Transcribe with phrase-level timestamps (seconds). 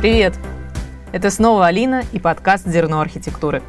[0.00, 0.32] Привет!
[1.12, 3.62] Это снова Алина и подкаст «Зерно архитектуры».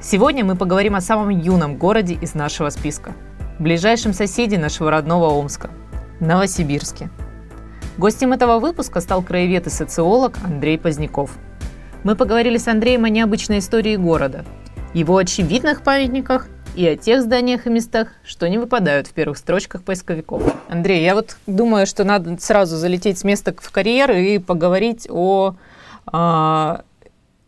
[0.00, 3.14] Сегодня мы поговорим о самом юном городе из нашего списка,
[3.60, 5.70] ближайшем соседе нашего родного Омска–
[6.18, 7.08] Новосибирске.
[7.98, 11.30] Гостем этого выпуска стал краевед и социолог Андрей Поздняков.
[12.02, 14.44] Мы поговорили с Андреем о необычной истории города,
[14.92, 19.82] его очевидных памятниках и о тех зданиях и местах, что не выпадают в первых строчках
[19.82, 20.42] поисковиков.
[20.68, 25.54] Андрей, я вот думаю, что надо сразу залететь с места в карьер и поговорить о
[26.06, 26.82] а,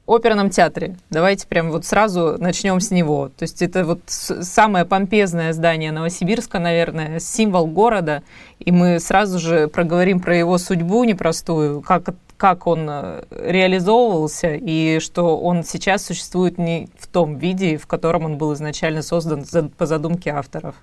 [0.06, 0.97] оперном театре.
[1.11, 3.28] Давайте прям вот сразу начнем с него.
[3.28, 8.23] То есть это вот самое помпезное здание Новосибирска, наверное, символ города,
[8.59, 12.02] и мы сразу же проговорим про его судьбу непростую, как
[12.42, 18.24] как он э, реализовывался и что он сейчас существует не в том виде, в котором
[18.24, 20.74] он был изначально создан по задумке авторов.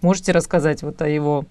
[0.00, 1.44] Можете рассказать вот о его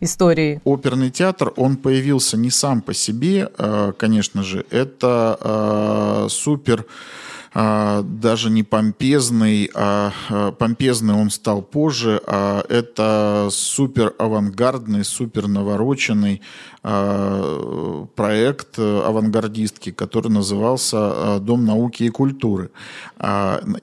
[0.00, 0.60] истории?
[0.64, 6.86] Оперный театр, он появился не сам по себе, э, конечно же, это э, супер а,
[7.56, 16.42] даже не помпезный, а, а помпезный он стал позже, а это супер авангардный, супер навороченный
[16.82, 22.70] а, проект авангардистки, который назывался «Дом науки и культуры».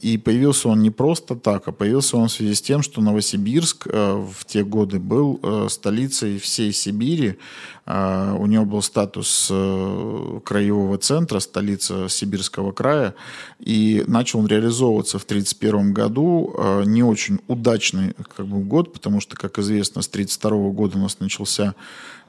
[0.01, 3.87] И появился он не просто так, а появился он в связи с тем, что Новосибирск
[3.87, 7.37] в те годы был столицей всей Сибири,
[7.82, 13.13] а, у него был статус э, краевого центра, столица Сибирского края,
[13.59, 16.55] и начал он реализовываться в 1931 году.
[16.57, 21.01] А, не очень удачный как бы, год, потому что, как известно, с 1932 года у
[21.01, 21.75] нас начался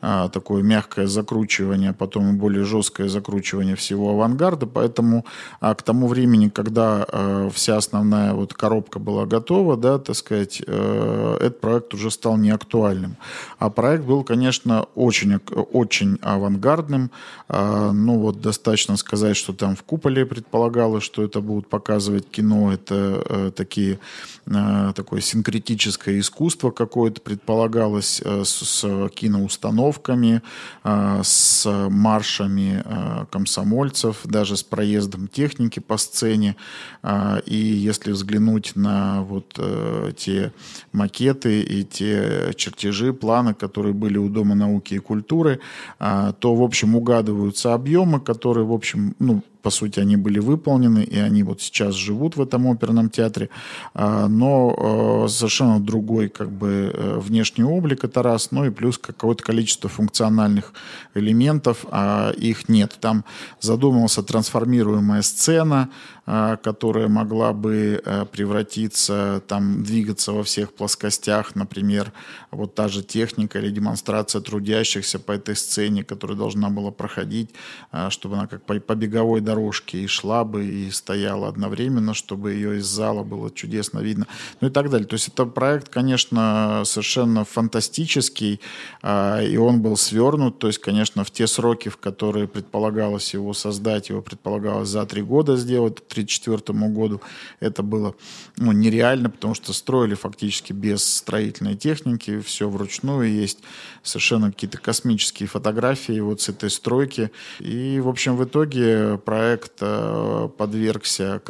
[0.07, 4.67] а, такое мягкое закручивание, потом и более жесткое закручивание всего авангарда.
[4.67, 5.25] Поэтому
[5.61, 10.63] а, к тому времени, когда а, вся основная вот коробка была готова, да, так сказать,
[10.67, 13.17] а, этот проект уже стал неактуальным.
[13.59, 15.41] А проект был, конечно, очень,
[15.73, 17.11] очень авангардным.
[17.49, 22.75] А, ну вот достаточно сказать, что там в куполе предполагалось, что это будут показывать кино,
[22.75, 24.01] это а, такие,
[24.47, 30.43] а, такое синкретическое искусство какое-то предполагалось а, с, с киноустановкой тренировками,
[30.83, 36.57] а, с маршами а, комсомольцев, даже с проездом техники по сцене.
[37.03, 40.53] А, и если взглянуть на вот э, те
[40.93, 45.61] макеты и те чертежи, планы, которые были у Дома науки и культуры,
[45.99, 51.19] то, в общем, угадываются объемы, которые, в общем, ну, по сути, они были выполнены, и
[51.19, 53.49] они вот сейчас живут в этом оперном театре,
[53.95, 58.99] а, но а, совершенно другой как бы э, внешний облик, это раз, ну и плюс
[58.99, 60.75] какое-то количество функциональных
[61.15, 62.99] элементов, а их нет.
[63.01, 63.25] Там
[63.61, 65.89] задумывался трансформируемая сцена,
[66.27, 72.13] которая могла бы э, превратиться, там, двигаться во всех плоскостях, например,
[72.51, 77.51] вот та же техника или демонстрация трудящихся по этой сцене, которая должна была проходить,
[77.91, 82.79] а, чтобы она как по беговой дорожке и шла бы, и стояла одновременно, чтобы ее
[82.79, 84.27] из зала было чудесно видно,
[84.61, 85.07] ну и так далее.
[85.07, 88.61] То есть это проект, конечно, совершенно фантастический,
[89.03, 93.53] а, и он был свернут, то есть, конечно, в те сроки, в которые предполагалось его
[93.53, 97.21] создать, его предполагалось за три года сделать, 1934 году
[97.61, 98.15] это было
[98.57, 103.59] ну, нереально, потому что строили фактически без строительной техники, все вручную, есть
[104.03, 107.31] совершенно какие-то космические фотографии вот с этой стройки.
[107.61, 111.41] И, в общем, в итоге проект э, подвергся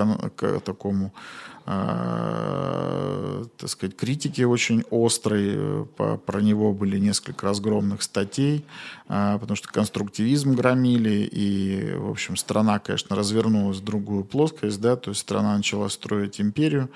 [0.65, 1.13] такому
[1.67, 5.87] э, так сказать, критики очень острой.
[5.97, 8.65] По, про него были несколько разгромных статей,
[9.09, 14.97] э, потому что конструктивизм громили, и, в общем, страна, конечно, развернулась в другую плоскость, да,
[14.97, 16.89] то есть страна начала строить империю.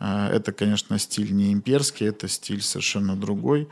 [0.00, 3.68] Э, это, конечно, стиль не имперский, это стиль совершенно другой.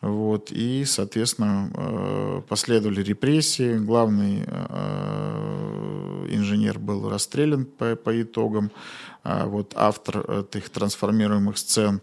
[0.00, 3.78] Вот, и, соответственно, э, последовали репрессии.
[3.78, 8.70] Главный э, инженер был расстрелян по, по итогам.
[9.24, 12.00] А вот автор этих трансформируемых сцен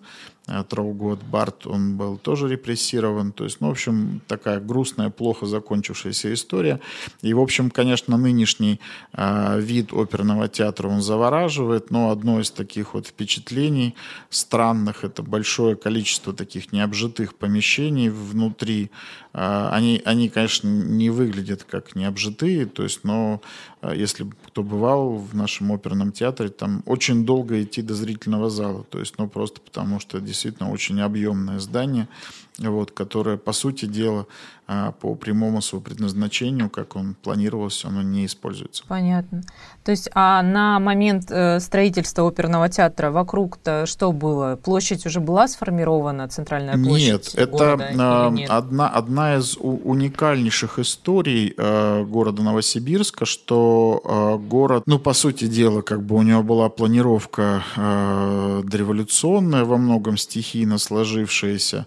[0.69, 3.31] Траугод Барт, он был тоже репрессирован.
[3.31, 6.79] То есть, ну, в общем, такая грустная, плохо закончившаяся история.
[7.21, 8.79] И, в общем, конечно, нынешний
[9.13, 13.95] э, вид оперного театра, он завораживает, но одно из таких вот впечатлений
[14.29, 18.91] странных, это большое количество таких необжитых помещений внутри.
[19.33, 23.41] Э, они, они, конечно, не выглядят как необжитые, то есть, но
[23.81, 28.83] э, если кто бывал в нашем оперном театре, там очень долго идти до зрительного зала,
[28.83, 30.34] то есть, ну, просто потому что действительно
[30.70, 32.08] очень объемное здание,
[32.59, 34.28] вот, которое, по сути дела,
[34.67, 38.84] а, по прямому своему предназначению, как он планировался, оно не используется.
[38.87, 39.43] Понятно.
[39.84, 44.55] То есть, а на момент э, строительства оперного театра вокруг-то что было?
[44.55, 48.49] Площадь уже была сформирована, центральная площадь Нет, это города, нет?
[48.49, 55.81] Одна, одна из уникальнейших историй э, города Новосибирска, что э, город, ну, по сути дела,
[55.81, 61.85] как бы у него была планировка дореволюционная во многом стихийно сложившаяся,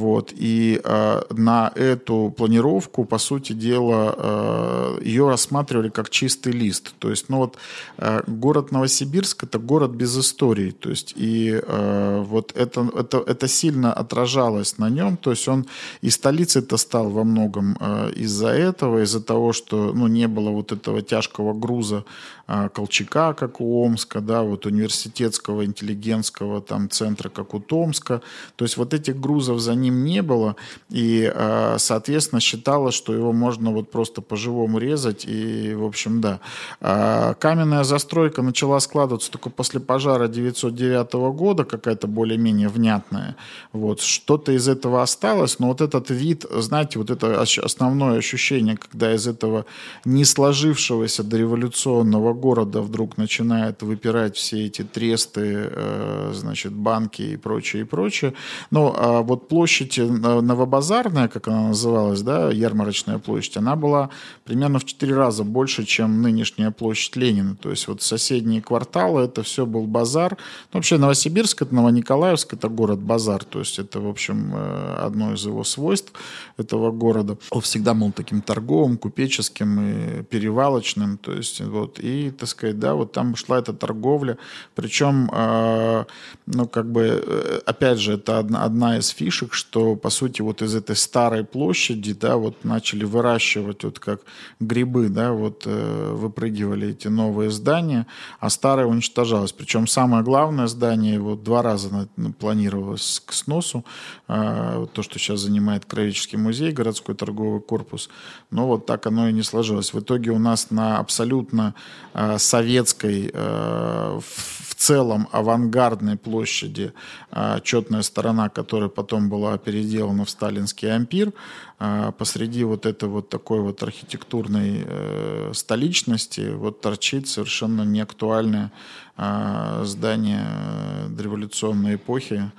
[0.00, 6.94] вот, и э, на эту планировку, по сути дела, э, ее рассматривали как чистый лист.
[6.98, 7.56] То есть, ну вот,
[7.98, 10.70] э, город Новосибирск– это город без истории.
[10.70, 15.16] То есть, и э, вот это, это, это сильно отражалось на нем.
[15.16, 15.66] То есть, он
[16.00, 20.72] и столицей-то стал во многом э, из-за этого, из-за того, что, ну, не было вот
[20.72, 22.04] этого тяжкого груза
[22.48, 28.22] э, Колчака, как у Омска, да, вот университетского, интеллигентского там центра, как у Томска.
[28.56, 30.56] То есть, вот этих грузов за ним не было,
[30.88, 36.40] и, а, соответственно, считалось, что его можно вот просто по-живому резать, и, в общем, да.
[36.80, 43.36] А, каменная застройка начала складываться только после пожара 909 года, какая-то более-менее внятная.
[43.72, 44.00] Вот.
[44.00, 49.26] Что-то из этого осталось, но вот этот вид, знаете, вот это основное ощущение, когда из
[49.26, 49.64] этого
[50.04, 57.82] не сложившегося дореволюционного города вдруг начинает выпирать все эти тресты, э, значит, банки и прочее,
[57.82, 58.34] и прочее.
[58.70, 64.10] Но а вот площадь э, Новобазарная, как она называлась, да, ярмарочная площадь, она была
[64.44, 67.56] примерно в 4 раза больше, чем нынешняя площадь Ленина.
[67.56, 70.36] То есть вот соседние кварталы, это все был базар.
[70.72, 73.44] Ну, вообще Новосибирск, это Новониколаевск, это город-базар.
[73.44, 76.12] То есть это, в общем, э, одно из его свойств
[76.56, 77.36] этого города.
[77.50, 81.18] Он всегда был таким торговым, купеческим и перевалочным.
[81.18, 84.36] То есть вот, и, так сказать, да, вот там шла эта торговля.
[84.74, 86.04] Причем, э,
[86.46, 90.62] ну, как бы, опять же, это одна, одна из фишек, так что, по сути, вот
[90.62, 94.22] из этой старой площади, да, вот начали выращивать вот как
[94.58, 98.08] грибы, да, вот э, выпрыгивали эти новые здания,
[98.40, 99.52] а старое уничтожалось.
[99.52, 102.08] Причем самое главное здание, вот два раза
[102.40, 103.84] планировалось к сносу,
[104.26, 108.10] э, то, что сейчас занимает Кровеческий музей, городской торговый корпус,
[108.50, 109.94] но вот так оно и не сложилось.
[109.94, 111.76] В итоге у нас на абсолютно
[112.14, 116.92] э, советской, э, в целом авангардной площади,
[117.30, 121.32] э, четная сторона которой потом была переделана в сталинский ампир.
[121.78, 128.70] А посреди вот этой вот такой вот архитектурной э, столичности вот торчит совершенно неактуальное
[129.16, 132.50] а, здание э, дореволюционной эпохи,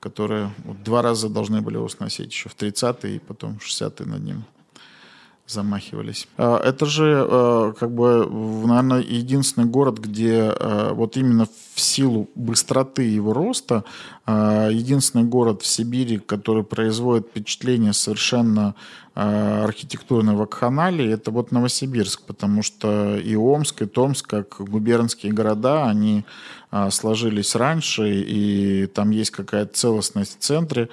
[0.00, 4.06] которое вот два раза должны были его сносить, еще в 30-е и потом в 60-е
[4.06, 4.44] над ним
[5.46, 6.28] замахивались.
[6.36, 8.28] А, это же э, как бы,
[8.66, 10.52] наверное, единственный город, где
[10.92, 13.84] вот именно в силу быстроты его роста
[14.28, 18.74] единственный город в Сибири, который производит впечатление совершенно
[19.20, 25.86] а, архитектурной вакханалии, это вот Новосибирск, потому что и Омск, и Томск, как губернские города,
[25.86, 26.24] они
[26.70, 30.88] а, сложились раньше, и там есть какая-то целостность в центре,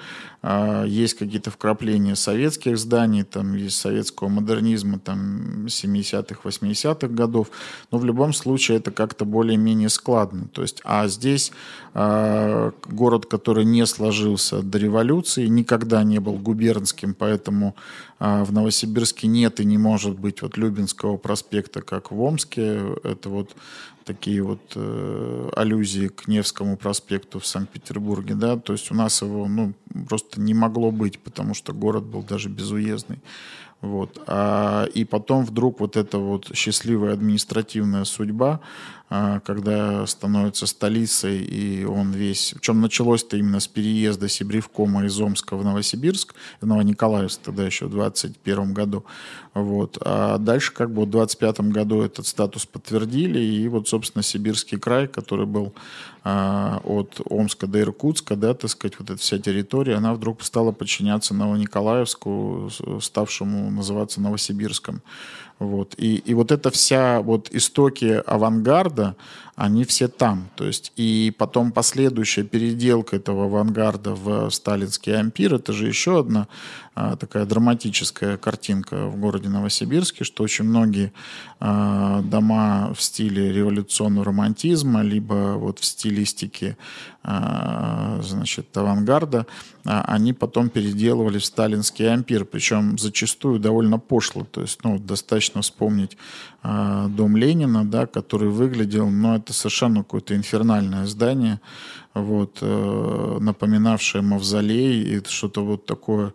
[0.86, 7.50] есть какие-то вкрапления советских зданий, там есть советского модернизма там 70-х, 80-х годов,
[7.90, 10.46] но в любом случае это как-то более-менее складно.
[10.52, 11.50] То есть, а здесь
[11.94, 17.76] город который не сложился до революции, никогда не был губернским, поэтому
[18.18, 22.96] а, в Новосибирске нет и не может быть вот Любинского проспекта, как в Омске.
[23.04, 23.54] Это вот
[24.04, 29.48] такие вот э, аллюзии к Невскому проспекту в Санкт-Петербурге, да, то есть у нас его,
[29.48, 29.74] ну,
[30.08, 33.18] просто не могло быть, потому что город был даже безуездный.
[33.82, 34.22] Вот.
[34.26, 38.60] А, и потом вдруг вот эта вот счастливая административная судьба,
[39.08, 42.54] когда становится столицей, и он весь...
[42.56, 47.90] Причем началось-то именно с переезда Сибривкома из Омска в Новосибирск, в Новониколаевск тогда еще в
[47.90, 49.04] 21 году.
[49.54, 49.96] Вот.
[50.00, 55.06] А дальше как бы в 25 году этот статус подтвердили, и вот, собственно, Сибирский край,
[55.06, 55.72] который был
[56.24, 60.72] а, от Омска до Иркутска, да, так сказать, вот эта вся территория, она вдруг стала
[60.72, 62.70] подчиняться Новониколаевску,
[63.00, 65.02] ставшему называться Новосибирском.
[65.58, 65.94] Вот.
[65.96, 69.16] И, и вот эта вся вот истоки авангарда,
[69.56, 70.50] они все там.
[70.54, 76.46] То есть, и потом последующая переделка этого авангарда в сталинский ампир, это же еще одна
[76.94, 81.12] а, такая драматическая картинка в городе Новосибирске, что очень многие
[81.58, 86.76] а, дома в стиле революционного романтизма, либо вот в стилистике
[87.28, 89.46] а, значит, авангарда,
[89.84, 94.44] а, они потом переделывали в сталинский ампир, причем зачастую довольно пошло.
[94.44, 96.16] То есть, ну, достаточно вспомнить
[96.62, 101.60] а, дом Ленина, да, который выглядел, ну, это совершенно какое-то инфернальное здание,
[102.20, 106.32] вот, э, напоминавшее мавзолей и что-то вот такое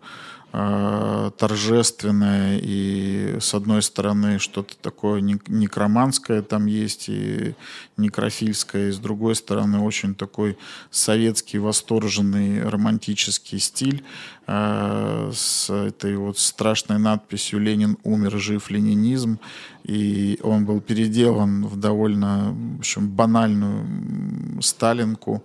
[0.54, 7.54] Э, торжественное и с одной стороны что-то такое некроманское там есть и
[7.96, 10.58] некрофильское, и с другой стороны очень такой
[10.90, 14.04] советский восторженный романтический стиль
[14.46, 19.38] э, с этой вот страшной надписью «Ленин умер, жив ленинизм»,
[19.84, 25.42] и он был переделан в довольно в общем, банальную сталинку,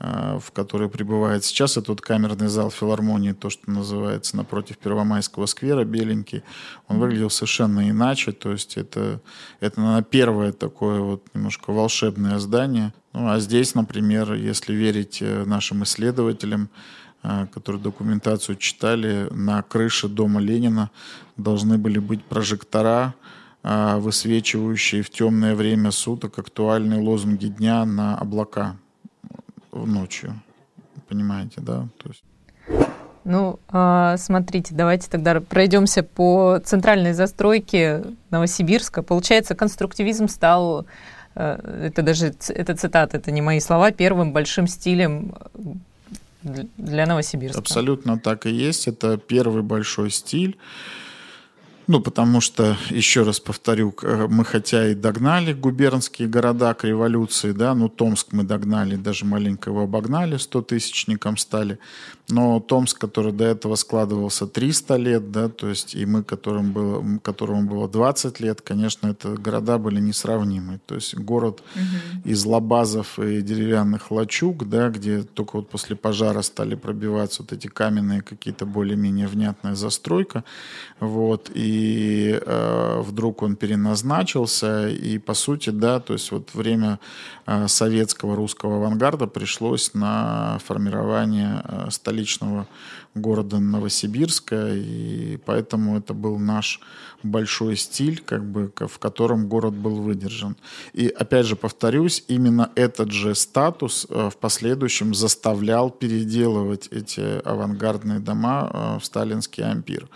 [0.00, 1.76] в которой пребывает сейчас.
[1.76, 6.42] Это вот камерный зал филармонии, то, что называется, напротив Первомайского сквера, беленький.
[6.88, 8.32] Он выглядел совершенно иначе.
[8.32, 9.20] То есть это,
[9.60, 12.94] это наверное, первое такое вот немножко волшебное здание.
[13.12, 16.70] Ну, а здесь, например, если верить э, нашим исследователям,
[17.22, 20.90] э, которые документацию читали, на крыше дома Ленина
[21.36, 23.14] должны были быть прожектора,
[23.62, 28.78] высвечивающие в темное время суток актуальные лозунги дня на облака
[29.86, 30.34] ночью.
[31.08, 31.88] Понимаете, да?
[32.02, 32.22] То есть...
[33.24, 39.02] Ну, а, смотрите, давайте тогда пройдемся по центральной застройке Новосибирска.
[39.02, 40.86] Получается, конструктивизм стал,
[41.34, 45.34] э, это даже, это цитата, это не мои слова, первым большим стилем
[46.42, 47.58] для Новосибирска.
[47.58, 48.88] Абсолютно так и есть.
[48.88, 50.56] Это первый большой стиль.
[51.92, 57.50] Ну, потому что, еще раз повторю, э, мы хотя и догнали губернские города к революции,
[57.50, 61.80] да, ну, Томск мы догнали, даже маленько его обогнали, 100 тысячником стали,
[62.30, 67.18] но Томск, который до этого складывался 300 лет, да, то есть и мы, которым было,
[67.18, 70.80] которому было 20 лет, конечно, это города были несравнимы.
[70.86, 72.30] То есть город угу.
[72.30, 77.66] из лабазов и деревянных лачуг, да, где только вот после пожара стали пробиваться вот эти
[77.66, 80.44] каменные какие-то более-менее внятная застройка,
[81.00, 86.98] вот, и и э, вдруг он переназначился, и по сути, да, то есть вот время
[87.46, 92.66] э, советского русского авангарда пришлось на формирование э, столичного
[93.14, 96.80] города Новосибирска, и поэтому это был наш
[97.22, 100.56] большой стиль, как бы, в котором город был выдержан.
[100.92, 108.20] И опять же повторюсь, именно этот же статус э, в последующем заставлял переделывать эти авангардные
[108.20, 110.08] дома э, в сталинский ампир.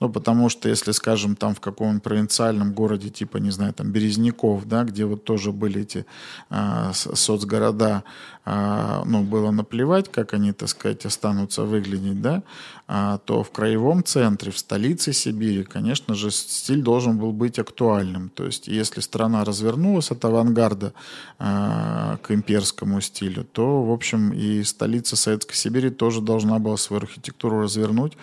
[0.00, 4.66] Ну, потому что, если, скажем, там в каком-нибудь провинциальном городе, типа, не знаю, там Березняков,
[4.66, 6.06] да, где вот тоже были эти
[6.50, 8.04] а, соцгорода,
[8.44, 12.42] а, ну, было наплевать, как они, так сказать, останутся выглядеть, да,
[12.86, 18.30] а, то в краевом центре, в столице Сибири, конечно же, стиль должен был быть актуальным.
[18.30, 20.94] То есть, если страна развернулась от авангарда
[21.38, 27.02] а, к имперскому стилю, то, в общем, и столица Советской Сибири тоже должна была свою
[27.02, 28.16] архитектуру развернуть,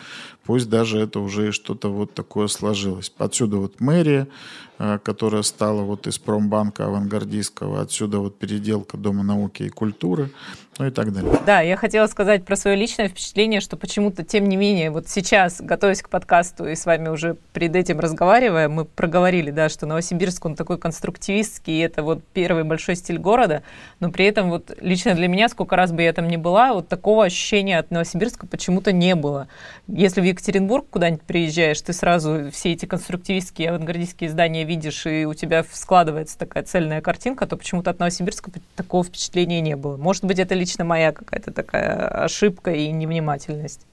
[0.45, 3.11] пусть даже это уже что-то вот такое сложилось.
[3.17, 4.27] Отсюда вот мэрия,
[4.77, 10.31] которая стала вот из промбанка авангардистского, отсюда вот переделка Дома науки и культуры,
[10.77, 11.39] ну и так далее.
[11.45, 15.61] Да, я хотела сказать про свое личное впечатление, что почему-то, тем не менее, вот сейчас,
[15.61, 20.45] готовясь к подкасту и с вами уже перед этим разговаривая, мы проговорили, да, что Новосибирск,
[20.45, 23.63] он такой конструктивистский, и это вот первый большой стиль города,
[24.01, 26.89] но при этом вот лично для меня, сколько раз бы я там ни была, вот
[26.89, 29.47] такого ощущения от Новосибирска почему-то не было.
[29.87, 35.33] Если в Екатеринбург куда-нибудь приезжаешь, ты сразу все эти конструктивистские авангардистские здания видишь, и у
[35.33, 39.97] тебя складывается такая цельная картинка, то почему-то от Новосибирска такого впечатления не было.
[39.97, 43.85] Может быть, это лично моя какая-то такая ошибка и невнимательность.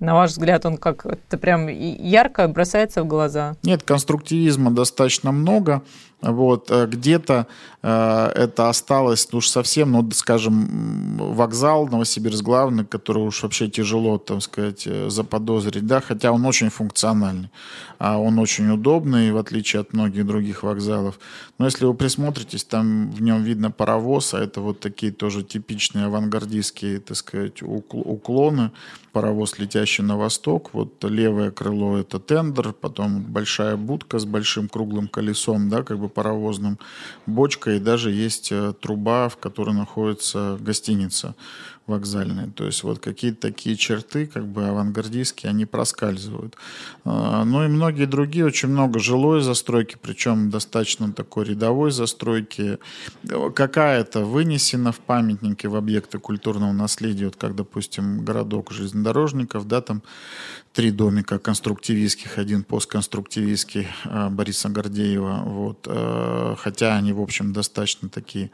[0.00, 3.56] На ваш взгляд, он как это прям ярко бросается в глаза?
[3.64, 5.82] Нет, конструктивизма достаточно много.
[6.20, 7.46] Вот, э, где-то
[7.80, 14.18] э, это осталось ну, уж совсем, ну, скажем, вокзал Новосибирск главный, который уж вообще тяжело,
[14.18, 17.50] так сказать, э, заподозрить, да, хотя он очень функциональный,
[18.00, 21.20] а он очень удобный, в отличие от многих других вокзалов.
[21.58, 26.06] Но если вы присмотритесь, там в нем видно паровоз, а это вот такие тоже типичные
[26.06, 28.72] авангардистские, так сказать, уклоны,
[29.12, 35.08] паровоз, летящий на восток, вот левое крыло это тендер, потом большая будка с большим круглым
[35.08, 36.78] колесом, да, как бы паровозным,
[37.26, 41.34] бочка, и даже есть э, труба, в которой находится гостиница
[41.88, 42.50] вокзальные.
[42.54, 46.56] То есть вот какие-то такие черты, как бы авангардистские, они проскальзывают.
[47.04, 52.78] А, ну и многие другие, очень много жилой застройки, причем достаточно такой рядовой застройки.
[53.54, 60.02] Какая-то вынесена в памятники, в объекты культурного наследия, вот как, допустим, городок железнодорожников, да, там
[60.72, 68.08] три домика конструктивистских, один постконструктивистский а, Бориса Гордеева, вот, а, хотя они, в общем, достаточно
[68.08, 68.50] такие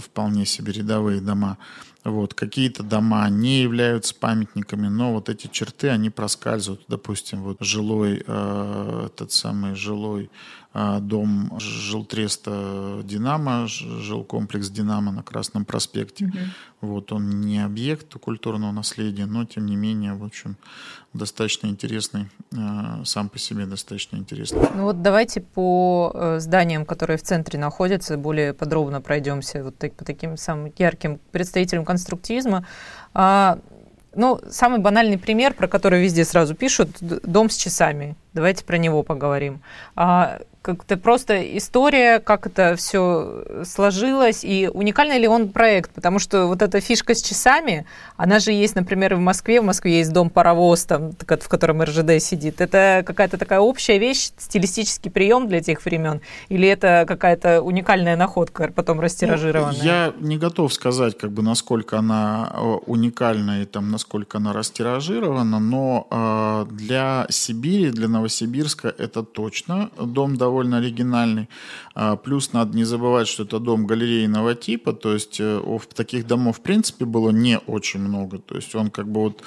[0.00, 1.58] вполне себе рядовые дома.
[2.10, 6.84] Вот, какие-то дома не являются памятниками, но вот эти черты, они проскальзывают.
[6.88, 10.30] Допустим, вот жилой, э, этот самый жилой
[11.00, 16.26] дом жилтреста «Динамо», жилкомплекс «Динамо» на Красном проспекте.
[16.26, 16.38] Угу.
[16.80, 20.56] Вот он не объект культурного наследия, но тем не менее, в общем,
[21.12, 24.68] достаточно интересный, а, сам по себе достаточно интересный.
[24.74, 29.94] Ну вот давайте по э, зданиям, которые в центре находятся, более подробно пройдемся вот так,
[29.94, 32.66] по таким самым ярким представителям конструктивизма.
[33.14, 33.58] А,
[34.14, 38.16] ну, самый банальный пример, про который везде сразу пишут, дом с часами.
[38.34, 39.60] Давайте про него поговорим.
[39.96, 46.46] А, как-то просто история, как это все сложилось, и уникальный ли он проект, потому что
[46.46, 50.84] вот эта фишка с часами, она же есть, например, в Москве, в Москве есть дом-паровоз,
[50.84, 52.60] там, в котором РЖД сидит.
[52.60, 56.20] Это какая-то такая общая вещь, стилистический прием для тех времен,
[56.50, 59.78] или это какая-то уникальная находка, потом растиражированная?
[59.78, 64.52] Ну, я не готов сказать, как бы, насколько она э, уникальна и там, насколько она
[64.52, 69.90] растиражирована, но э, для Сибири, для Новосибирска это точно.
[69.96, 71.48] Дом довольно оригинальный.
[71.94, 76.58] А, плюс надо не забывать, что это дом галерейного типа, то есть э, таких домов
[76.58, 78.38] в принципе было не очень много.
[78.38, 79.42] То есть он как бы вот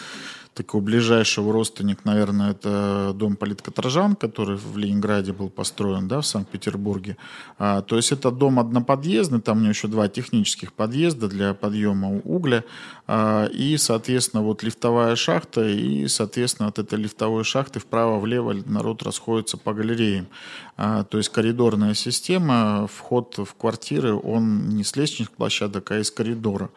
[0.53, 7.15] такого ближайшего родственник, наверное, это дом политкоторжан, который в Ленинграде был построен, да, в Санкт-Петербурге.
[7.58, 12.17] А, то есть это дом одноподъездный, там у него еще два технических подъезда для подъема
[12.17, 12.65] угля,
[13.08, 19.58] а, и, соответственно, вот лифтовая шахта, и, соответственно, от этой лифтовой шахты вправо-влево народ расходится
[19.58, 20.27] по галереям.
[20.75, 26.12] А, то есть коридорная система, вход в квартиры, он не с лестничных площадок, а из
[26.12, 26.70] коридора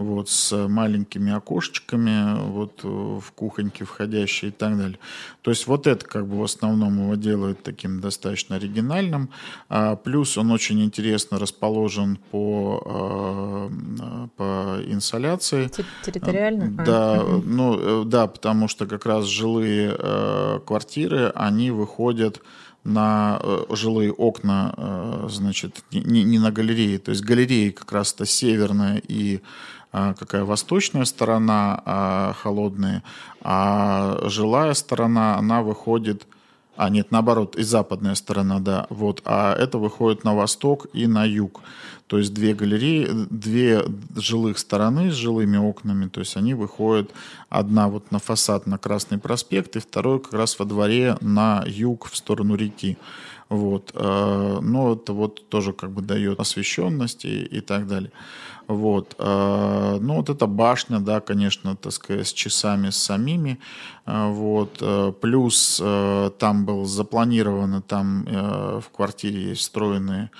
[0.00, 4.98] вот, с маленькими окошечками вот, в кухоньке входящие и так далее.
[5.42, 9.30] То есть вот это как бы в основном его делает таким достаточно оригинальным.
[9.68, 15.70] А, плюс он очень интересно расположен по, а, по инсоляции.
[16.04, 16.84] Территориально?
[16.84, 17.42] Да, угу.
[17.46, 22.42] ну, э, да, потому что как раз жилые э, квартиры, они выходят
[22.84, 26.96] на э, жилые окна, значит, не, не на галереи.
[26.96, 29.42] То есть галереи как раз-то северная и а,
[29.92, 33.02] какая восточная сторона а, холодная,
[33.40, 36.26] а жилая сторона, она выходит,
[36.76, 41.24] а нет, наоборот, и западная сторона, да, вот, а это выходит на восток и на
[41.24, 41.60] юг.
[42.06, 43.84] То есть две галереи, две
[44.16, 47.10] жилых стороны с жилыми окнами, то есть они выходят,
[47.48, 52.08] одна вот на фасад на Красный проспект, и второй как раз во дворе на юг
[52.08, 52.98] в сторону реки.
[53.50, 53.90] Вот.
[53.94, 58.12] А, но это вот тоже как бы дает освещенность и, и так далее.
[58.68, 59.16] Вот.
[59.18, 63.58] А, ну, вот эта башня, да, конечно, так сказать, с часами с самими.
[64.06, 64.82] А, вот.
[65.20, 65.82] Плюс
[66.38, 70.30] там был запланировано, там в квартире есть встроенные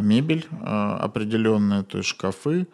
[0.00, 2.68] мебель определенная, то есть шкафы,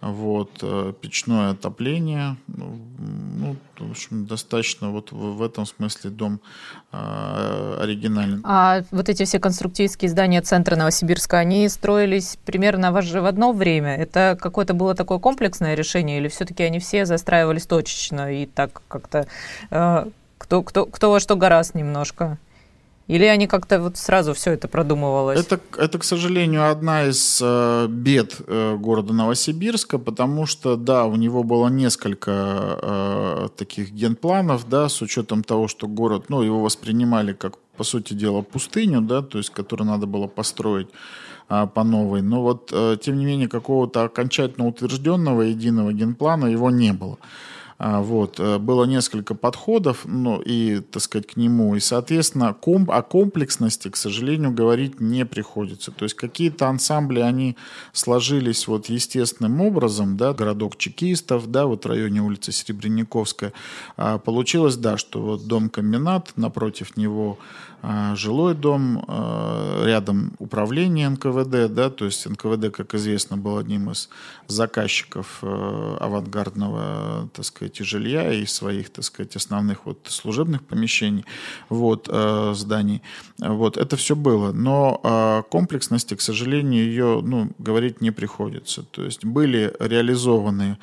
[0.00, 6.40] вот, э, печное отопление, ну, ну, в общем, достаточно вот в этом смысле дом
[6.92, 8.40] э, оригинальный.
[8.44, 13.96] А вот эти все конструктивские здания центра Новосибирска, они строились примерно в одно время?
[13.96, 19.26] Это какое-то было такое комплексное решение или все-таки они все застраивались точечно и так как-то
[19.70, 20.06] э,
[20.38, 22.38] кто, кто, кто во что гораздо немножко?
[23.10, 25.40] Или они как-то вот сразу все это продумывалось?
[25.40, 31.16] Это, это к сожалению, одна из э, бед э, города Новосибирска, потому что, да, у
[31.16, 32.30] него было несколько
[32.80, 38.14] э, таких генпланов, да, с учетом того, что город, ну, его воспринимали как, по сути
[38.14, 40.88] дела, пустыню, да, то есть, которую надо было построить
[41.48, 42.22] э, по новой.
[42.22, 47.18] Но вот, э, тем не менее, какого-то окончательно утвержденного единого генплана его не было.
[47.82, 48.38] А, вот.
[48.38, 51.74] Э, было несколько подходов ну, и, так сказать, к нему.
[51.76, 55.90] И, соответственно, комп о комплексности, к сожалению, говорить не приходится.
[55.90, 57.56] То есть какие-то ансамбли, они
[57.94, 63.54] сложились вот естественным образом, да, городок чекистов, да, вот в районе улицы Серебряниковская.
[63.96, 67.38] А получилось, да, что вот дом-комбинат, напротив него
[67.82, 73.90] а, жилой дом, а, рядом управление НКВД, да, то есть НКВД, как известно, был одним
[73.90, 74.10] из
[74.48, 81.24] заказчиков э, авангардного, так сказать, жилья и своих, так сказать, основных вот служебных помещений,
[81.68, 83.02] вот, э, зданий.
[83.38, 88.82] Вот, это все было, но комплексности, к сожалению, ее, ну, говорить не приходится.
[88.82, 90.78] То есть были реализованы,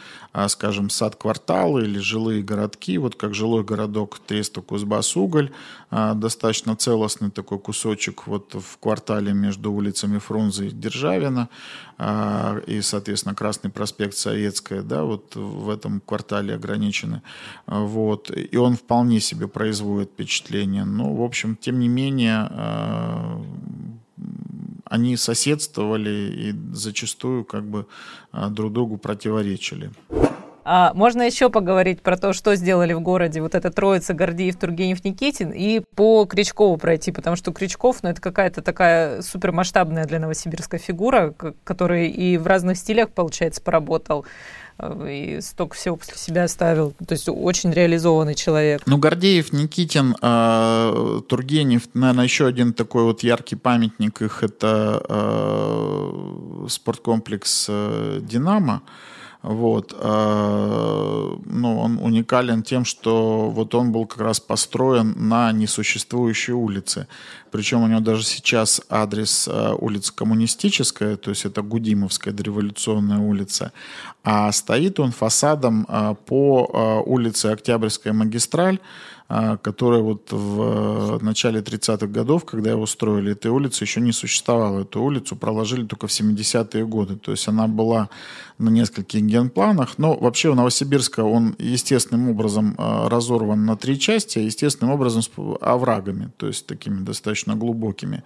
[0.47, 5.51] скажем, сад-кварталы или жилые городки, вот как жилой городок Треста Кузбасс-Уголь,
[5.91, 11.49] достаточно целостный такой кусочек вот в квартале между улицами Фрунзе и Державина
[12.67, 17.21] и, соответственно, Красный проспект Советская, да, вот в этом квартале ограничены.
[17.67, 18.31] Вот.
[18.35, 20.85] И он вполне себе производит впечатление.
[20.85, 23.41] Но, в общем, тем не менее, а,
[24.85, 27.85] они соседствовали и зачастую как бы
[28.31, 29.91] а, друг другу противоречили.
[30.69, 35.05] А можно еще поговорить про то, что сделали в городе вот эта троица Гордеев, Тургенев,
[35.05, 40.77] Никитин, и по Кричкову пройти, потому что Кричков, ну, это какая-то такая супермасштабная для Новосибирска
[40.77, 44.27] фигура, который и в разных стилях, получается, поработал э,
[45.07, 46.93] и столько всего после себя оставил.
[47.07, 48.83] То есть очень реализованный человек.
[48.85, 56.67] Ну, Гордеев, Никитин, э, Тургенев, наверное, еще один такой вот яркий памятник их, это э,
[56.69, 58.83] спорткомплекс э, «Динамо».
[59.47, 59.95] Вот.
[59.97, 67.07] А, ну, он уникален тем, что вот он был как раз построен на несуществующей улице.
[67.49, 73.71] Причем у него даже сейчас адрес а, улицы Коммунистическая, то есть это Гудимовская дореволюционная улица.
[74.21, 78.79] А стоит он фасадом а, по улице Октябрьская магистраль,
[79.27, 84.81] которая вот в начале 30-х годов, когда его строили, этой улицы еще не существовало.
[84.81, 87.17] Эту улицу проложили только в 70-е годы.
[87.17, 88.09] То есть она была
[88.57, 89.97] на нескольких генпланах.
[89.97, 95.29] Но вообще у Новосибирска он естественным образом а, разорван на три части, естественным образом с
[95.61, 98.23] оврагами, то есть такими достаточно глубокими.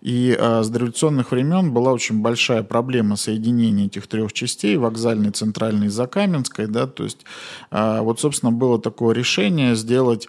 [0.00, 5.86] И а, с дореволюционных времен была очень большая проблема соединения этих трех частей, вокзальной, центральной
[5.86, 6.66] и Закаменской.
[6.66, 7.18] Да, то есть
[7.70, 10.28] вот, собственно, было такое решение сделать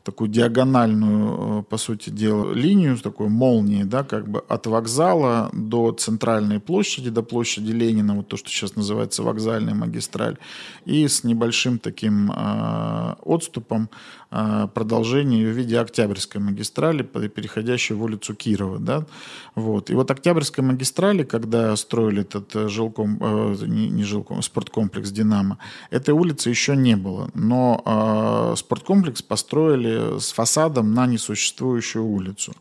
[0.03, 5.91] такую диагональную, э, по сути дела, линию, такой молнии, да, как бы от вокзала до
[5.91, 10.37] центральной площади, до площади Ленина, вот то, что сейчас называется вокзальная магистраль,
[10.85, 13.89] и с небольшим таким э, отступом
[14.31, 19.05] э, продолжение в виде Октябрьской магистрали, переходящей в улицу Кирова, да,
[19.55, 19.89] вот.
[19.89, 25.57] И вот Октябрьской магистрали, когда строили этот жилком, э, не, не жилком, спорткомплекс «Динамо»,
[25.91, 32.53] этой улицы еще не было, но э, спорткомплекс построили с фасадом на несуществующую улицу.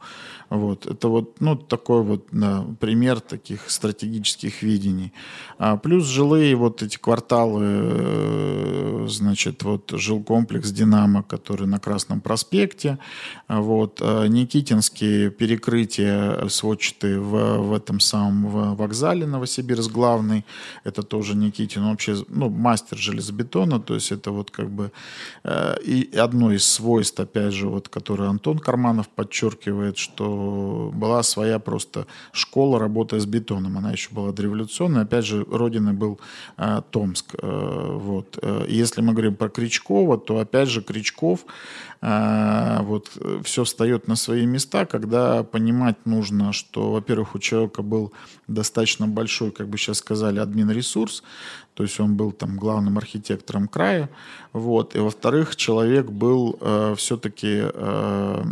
[0.50, 0.86] Вот.
[0.86, 5.12] Это вот ну, такой вот да, пример таких стратегических видений.
[5.58, 12.98] А плюс жилые вот эти кварталы, э, значит, вот жилкомплекс «Динамо», который на Красном проспекте,
[13.46, 20.44] вот, а Никитинские перекрытия сводчатые в, в этом самом вокзале Новосибирск главный,
[20.82, 24.90] это тоже Никитин, вообще ну, мастер железобетона, то есть это вот как бы
[25.44, 31.58] э, и одно из свойств, опять же, вот, которое Антон Карманов подчеркивает, что была своя
[31.58, 33.78] просто школа работы с бетоном.
[33.78, 35.02] Она еще была дореволюционная.
[35.02, 36.20] Опять же, родиной был
[36.56, 37.34] э, Томск.
[37.40, 38.38] Э, вот.
[38.42, 41.44] Э, если мы говорим про Кричкова, то опять же Кричков
[42.00, 43.10] вот
[43.44, 48.12] все встает на свои места, когда понимать нужно, что, во-первых, у человека был
[48.48, 51.22] достаточно большой, как бы сейчас сказали, админ-ресурс,
[51.74, 54.10] то есть он был там главным архитектором края,
[54.52, 58.44] вот, и во-вторых, человек был э, все-таки, э,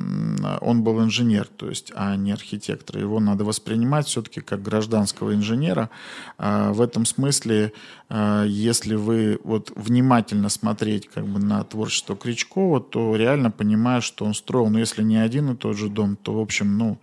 [0.60, 5.90] он был инженер, то есть, а не архитектор, его надо воспринимать все-таки как гражданского инженера,
[6.38, 7.70] э, в этом смысле, э,
[8.10, 14.32] если вы вот внимательно смотреть как бы на творчество Кричкова, то реально понимаю, что он
[14.32, 16.98] строил, ну, если не один и тот же дом, то, в общем, ну,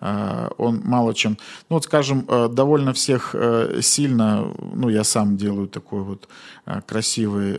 [0.00, 1.38] а, он мало чем...
[1.68, 3.36] Ну, вот, скажем, э, довольно всех
[3.80, 4.52] сильно...
[4.74, 6.28] Ну, я сам делаю такой вот
[6.86, 7.58] красивый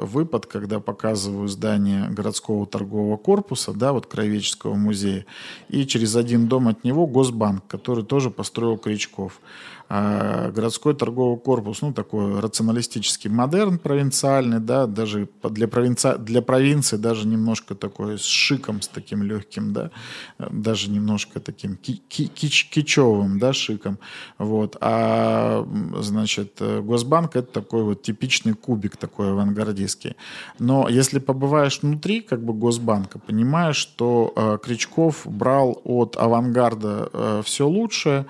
[0.00, 5.26] выпад, когда показываю здание городского торгового корпуса, да, вот Краеведческого музея,
[5.68, 9.40] и через один дом от него Госбанк, который тоже построил Кричков.
[9.88, 16.16] А городской торговый корпус, ну, такой рационалистический модерн провинциальный, да, даже для, провинци...
[16.18, 19.90] для провинции даже немножко такой с шиком, с таким легким, да,
[20.38, 23.98] даже немножко таким кич кичевым, да, шиком,
[24.38, 24.76] вот.
[24.80, 25.66] А,
[26.00, 30.16] значит, Госбанк это такой вот типичный кубик такой авангардистский.
[30.58, 37.42] Но если побываешь внутри, как бы, Госбанка, понимаешь, что э, Кричков брал от авангарда э,
[37.44, 38.26] все лучшее,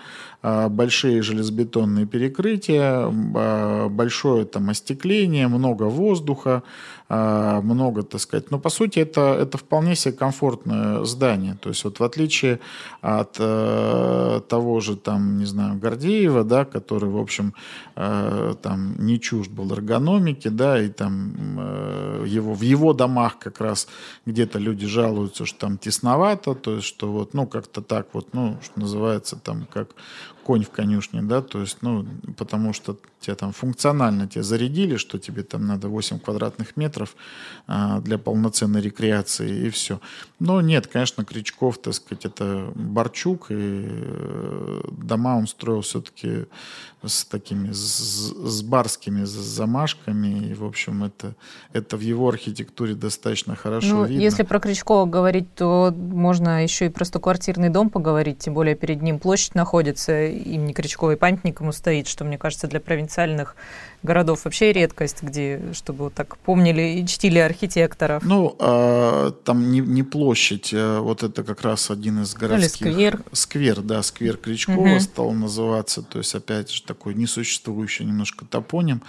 [0.69, 6.63] большие железобетонные перекрытия, а, большое там остекление, много воздуха,
[7.04, 8.51] а, много, так сказать.
[8.51, 11.57] Но по сути это, это вполне себе комфортное здание.
[11.61, 12.61] То есть вот в отличие
[13.01, 17.55] от э, того же там, не знаю, Гордеева, да, который, в общем,
[17.97, 23.61] э, там не чужд был эргономики, да, и там э, его, в его домах как
[23.61, 23.89] раз
[24.27, 28.59] где-то люди жалуются, что там тесновато, то есть что вот, ну, как-то так вот, ну,
[28.63, 29.89] что называется там, как
[30.45, 35.19] конь в конюшне, да, то есть, ну, потому что тебя там функционально тебя зарядили, что
[35.19, 37.04] тебе там надо 8 квадратных метров
[37.67, 40.01] а, для полноценной рекреации и все.
[40.39, 46.47] Но нет, конечно, Кричков, так сказать, это Борчук, и э, дома он строил все-таки
[47.03, 51.35] с такими, с, барскими замашками, и, в общем, это,
[51.73, 54.23] это в его архитектуре достаточно хорошо ну, видно.
[54.23, 59.03] Если про Кричкова говорить, то можно еще и просто квартирный дом поговорить, тем более перед
[59.03, 63.57] ним площадь находится, имени Кричкова и памятник ему стоит, что, мне кажется, для провинциальных
[64.05, 68.23] городов вообще редкость, где, чтобы вот так помнили и чтили архитекторов.
[68.23, 72.87] Ну, э, там не, не площадь, а вот это как раз один из городских...
[72.87, 73.23] Или сквер.
[73.33, 75.01] Сквер, да, сквер Кричкова угу.
[75.01, 79.03] стал называться, то есть, опять же, такой несуществующий немножко топоним.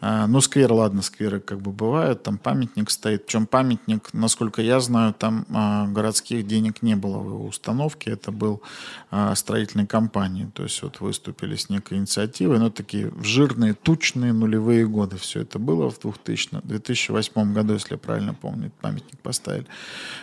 [0.00, 3.26] Э, но сквер, ладно, скверы как бы бывают, там памятник стоит.
[3.26, 8.30] Причем памятник, насколько я знаю, там э, городских денег не было в его установке, это
[8.30, 8.62] был
[9.10, 14.86] э, строительной компании, то есть вот выступили с некой инициативой, но такие жирные, тучные нулевые
[14.86, 19.66] годы все это было в 2000, 2008 году, если я правильно помню, памятник поставили.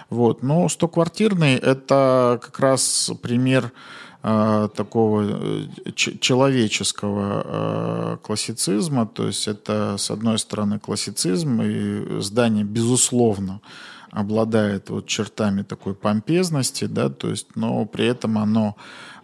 [0.10, 0.44] Вот.
[0.44, 3.72] Но 100-квартирный– это как раз пример
[4.24, 9.08] э, такого э, человеческого э, классицизма.
[9.08, 13.62] То есть это, с одной стороны, классицизм, и здание, безусловно,
[14.12, 18.76] обладает вот чертами такой помпезности, да, то есть, но при этом оно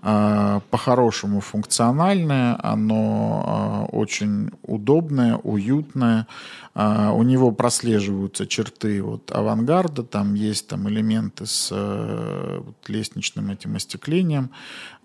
[0.06, 6.28] по-хорошему функциональное, оно а, очень удобное, уютное.
[6.76, 13.78] А, у него прослеживаются черты вот авангарда, там есть там элементы с э, лестничным этим
[13.78, 14.52] остеклением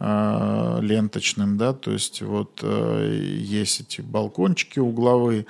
[0.01, 5.45] ленточным, да, то есть вот э, есть эти балкончики угловые,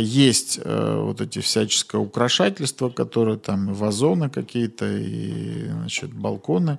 [0.00, 6.78] есть э, вот эти всяческое украшательство, которые там вазоны какие-то, и значит, балконы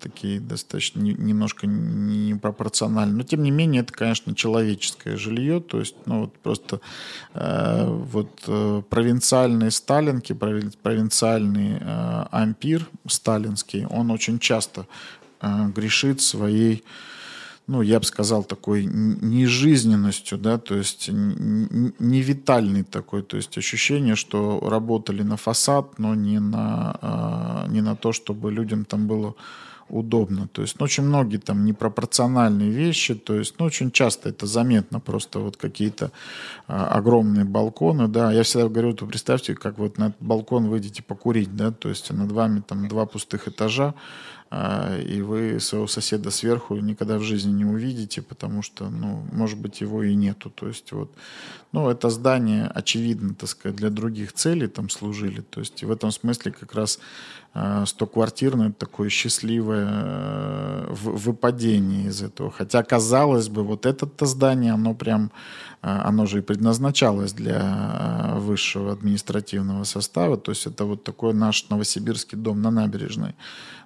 [0.00, 3.18] такие достаточно немножко непропорционально.
[3.18, 5.60] Но, тем не менее, это, конечно, человеческое жилье.
[5.60, 6.80] То есть, ну, вот просто
[7.34, 14.86] э, вот э, провинциальные сталинки, провинциальный э, ампир сталинский, он очень часто
[15.40, 16.84] э, грешит своей
[17.70, 24.58] ну, я бы сказал, такой нежизненностью, да, то есть невитальный такой, то есть ощущение, что
[24.60, 29.36] работали на фасад, но не на, а, не на то, чтобы людям там было
[29.90, 30.48] удобно.
[30.48, 35.00] То есть ну, очень многие там непропорциональные вещи, то есть ну, очень часто это заметно,
[35.00, 36.12] просто вот какие-то
[36.66, 41.02] а, огромные балконы, да, я всегда говорю, то представьте, как вот на этот балкон выйдете
[41.02, 43.94] покурить, да, то есть над вами там два пустых этажа,
[44.52, 49.80] и вы своего соседа сверху никогда в жизни не увидите, потому что, ну, может быть,
[49.80, 50.50] его и нету.
[50.50, 51.12] То есть вот,
[51.70, 55.40] ну, это здание, очевидно, так сказать, для других целей там служили.
[55.40, 56.98] То есть в этом смысле как раз
[57.54, 62.50] э, стоквартирное такое счастливое э, выпадение из этого.
[62.50, 65.30] Хотя, казалось бы, вот это-то здание, оно прям,
[65.82, 70.36] э, оно же и предназначалось для высшего административного состава.
[70.36, 73.36] То есть это вот такой наш новосибирский дом на набережной.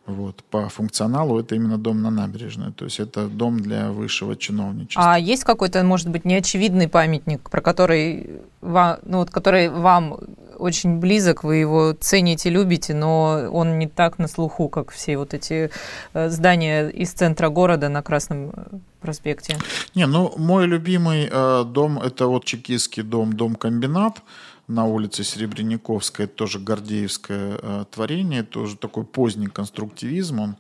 [0.07, 0.45] Вот.
[0.51, 5.15] По функционалу это именно дом на набережной, то есть это дом для высшего чиновничества.
[5.15, 10.19] А есть какой-то, может быть, неочевидный памятник, про который, вам, ну, вот, который вам
[10.59, 15.35] очень близок, вы его цените, любите, но он не так на слуху, как все вот
[15.35, 15.71] эти
[16.13, 18.65] э, здания из центра города на Красном э,
[19.01, 19.57] проспекте?
[19.95, 24.23] Не, ну, мой любимый э, дом– это вот чекистский дом, дом-комбинат
[24.67, 30.57] на улице Серебряниковская, это тоже гордеевское э, творение, тоже такой поздний конструктивизм, он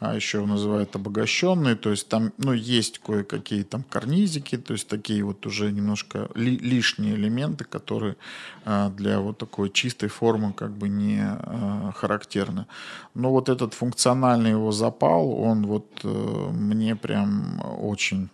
[0.00, 5.22] а еще называют обогащенный, то есть там ну, есть кое-какие там карнизики, то есть такие
[5.24, 8.16] вот уже немножко ли, лишние элементы, которые
[8.64, 12.66] а, для вот такой чистой формы как бы не а, характерны.
[13.14, 18.30] Но вот этот функциональный его запал, он вот а, мне прям очень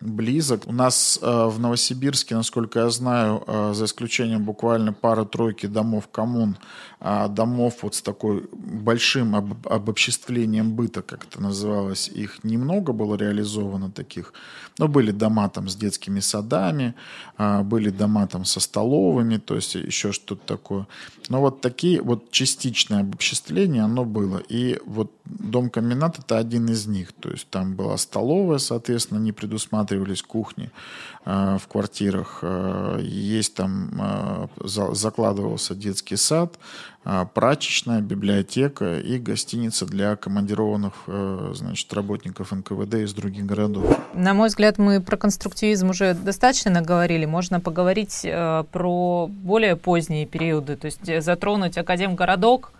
[0.00, 0.66] близок.
[0.66, 6.56] У нас э, в Новосибирске, насколько я знаю, э, за исключением буквально пары-тройки домов коммун,
[7.00, 13.16] э, домов вот с такой большим об, обобществлением быта, как это называлось, их немного было
[13.16, 14.32] реализовано таких.
[14.78, 16.94] Но были дома там с детскими садами,
[17.38, 20.86] э, были дома там со столовыми, то есть еще что-то такое.
[21.28, 24.38] Но вот такие вот частичное обобществление, оно было.
[24.48, 27.12] И вот дом-комбинат это один из них.
[27.12, 29.32] То есть там была столовая, соответственно, не
[29.88, 30.70] предусматривались кухни
[31.24, 32.40] э, в квартирах.
[32.42, 36.58] Э, есть там, э, за, закладывался детский сад,
[37.32, 40.92] прачечная, библиотека и гостиница для командированных
[41.54, 43.98] значит, работников НКВД из других городов.
[44.12, 47.24] На мой взгляд, мы про конструктивизм уже достаточно наговорили.
[47.24, 48.26] Можно поговорить
[48.72, 52.72] про более поздние периоды, то есть затронуть Академгородок,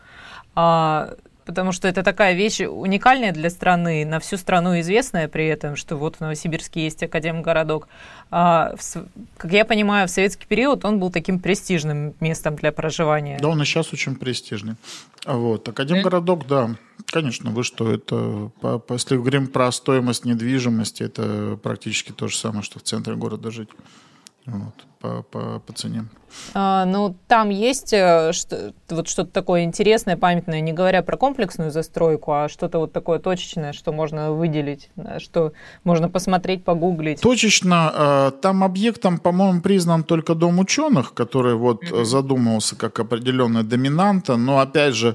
[0.55, 1.15] э,
[1.49, 5.97] потому что это такая вещь уникальная для страны, на всю страну известная при этом, что
[5.97, 7.89] вот в Новосибирске есть Академгородок.
[8.31, 9.07] А, в,
[9.39, 13.39] как я понимаю, в советский период он был таким престижным местом для проживания.
[13.41, 14.75] Да, он и сейчас очень престижный.
[15.25, 15.67] Вот.
[15.67, 18.51] Академгородок, да, конечно, вы что, это,
[18.91, 23.71] если говорим про стоимость недвижимости, это практически то же самое, что в центре города жить.
[24.57, 26.05] Вот, по, по, по цене.
[26.55, 31.71] А, ну, там есть э, что, вот что-то такое интересное, памятное, не говоря про комплексную
[31.71, 35.53] застройку, а что-то вот такое точечное, что можно выделить, что
[35.85, 37.21] можно посмотреть, погуглить.
[37.21, 37.93] Точечно.
[37.95, 42.05] Э, там объектом, по-моему, признан только Дом ученых, который вот mm-hmm.
[42.05, 45.15] задумывался как определенная доминанта, но, опять же, э,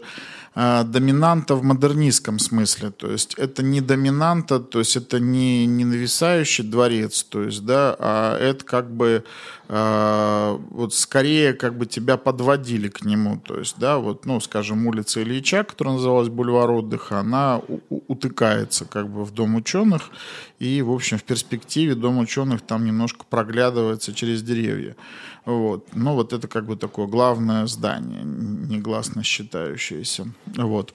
[0.55, 2.91] доминанта в модернистском смысле.
[2.91, 7.95] То есть это не доминанта, то есть это не, не нависающий дворец, то есть, да,
[7.97, 9.23] а это как бы
[9.67, 13.37] э, вот скорее как бы тебя подводили к нему.
[13.37, 19.09] То есть, да, вот, ну, скажем, улица Ильича, которая называлась Бульвар отдыха, она утыкается как
[19.09, 20.11] бы в Дом ученых,
[20.59, 24.95] и, в общем, в перспективе Дом ученых там немножко проглядывается через деревья.
[25.45, 25.87] Вот.
[25.93, 30.27] Но вот это как бы такое главное здание, негласно считающееся.
[30.55, 30.93] Вот.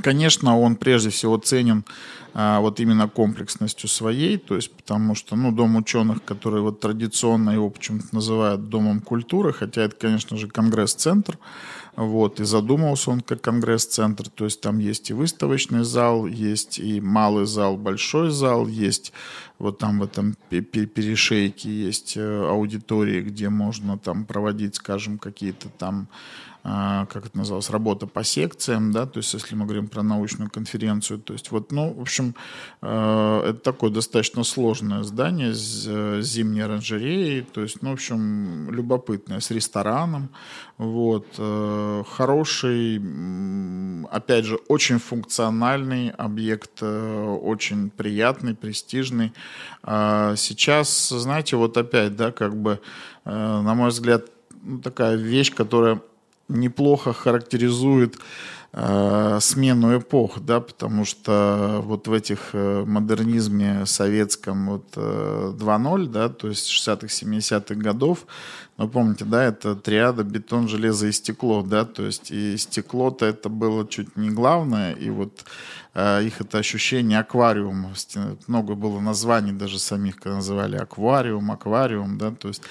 [0.00, 1.84] Конечно, он прежде всего ценен
[2.34, 7.50] а, вот именно комплексностью своей, то есть потому что, ну, Дом ученых, который вот традиционно
[7.50, 11.38] его почему-то называют Домом культуры, хотя это, конечно же, Конгресс-центр,
[11.94, 17.02] вот, и задумывался он как Конгресс-центр, то есть там есть и выставочный зал, есть и
[17.02, 19.12] малый зал, большой зал, есть
[19.62, 26.08] вот там в этом перешейке есть э, аудитории, где можно там проводить, скажем, какие-то там
[26.64, 30.48] а, как это называлось, работа по секциям, да, то есть если мы говорим про научную
[30.48, 32.36] конференцию, то есть вот, ну, в общем,
[32.80, 38.70] э, это такое достаточно сложное здание с э, зимней оранжереей, то есть, ну, в общем,
[38.70, 40.28] любопытное, с рестораном,
[40.78, 43.02] вот, э, хороший,
[44.12, 49.32] опять же, очень функциональный объект, очень приятный, престижный.
[49.82, 52.80] А сейчас, знаете, вот опять, да, как бы,
[53.24, 54.26] на мой взгляд,
[54.62, 56.00] ну, такая вещь, которая
[56.48, 58.16] неплохо характеризует
[58.72, 66.06] э, смену эпох, да, потому что вот в этих э, модернизме советском вот э, 2.0,
[66.06, 68.26] да, то есть 60-х, 70-х годов,
[68.78, 73.48] вы помните, да, это триада бетон, железо и стекло, да, то есть и стекло-то это
[73.48, 75.44] было чуть не главное, и вот
[75.94, 77.92] э, их это ощущение аквариума,
[78.46, 82.62] много было названий даже самих, когда называли аквариум, аквариум, да, то есть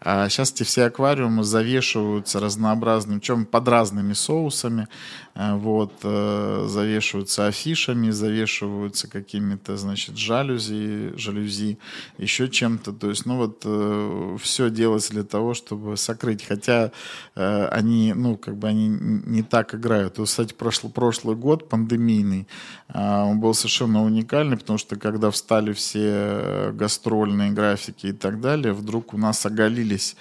[0.00, 4.88] а сейчас эти все аквариумы завешиваются разнообразным, чем под разными соусами,
[5.34, 11.78] э, вот, э, завешиваются афишами, завешиваются какими-то, значит, жалюзи, жалюзи,
[12.18, 16.92] еще чем-то, то есть, ну вот, э, все делается для того, чтобы сокрыть, хотя
[17.34, 20.18] э, они, ну, как бы они не так играют.
[20.18, 22.46] Вот, кстати, прошлый, прошлый год, пандемийный,
[22.88, 28.72] э, он был совершенно уникальный, потому что когда встали все гастрольные графики и так далее,
[28.72, 30.16] вдруг у нас оголились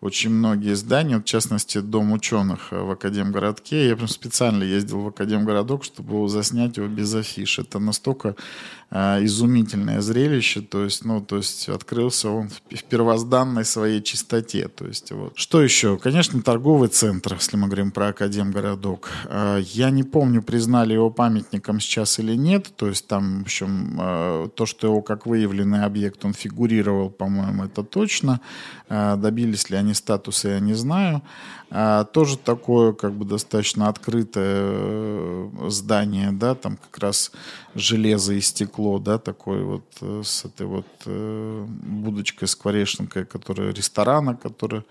[0.00, 3.88] очень многие здания, в частности, Дом ученых в Академгородке.
[3.88, 7.58] Я прям специально ездил в Академгородок, чтобы его заснять его без афиш.
[7.58, 8.36] Это настолько
[8.90, 14.68] э, изумительное зрелище, то есть, ну, то есть открылся он в, в первозданной своей чистоте.
[14.68, 15.32] То есть, вот.
[15.34, 15.98] Что еще?
[15.98, 19.10] Конечно, торговый центр, если мы говорим про Академгородок.
[19.24, 23.98] Э, я не помню, признали его памятником сейчас или нет, то есть там, в общем,
[24.00, 28.40] э, то, что его как выявленный объект, он фигурировал, по-моему, это точно.
[28.88, 31.22] Э, добились ли они статуса, я не знаю.
[31.70, 37.30] А, тоже такое, как бы, достаточно открытое э, здание, да, там как раз
[37.74, 44.34] железо и стекло, да, такой вот э, с этой вот э, будочкой, скворечникой, которая ресторана,
[44.34, 44.82] который